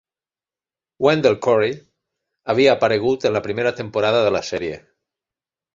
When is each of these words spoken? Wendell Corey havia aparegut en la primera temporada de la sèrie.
Wendell 1.07 1.37
Corey 1.47 1.75
havia 2.55 2.75
aparegut 2.79 3.29
en 3.31 3.37
la 3.39 3.47
primera 3.51 3.77
temporada 3.83 4.27
de 4.31 4.37
la 4.39 4.47
sèrie. 4.53 4.83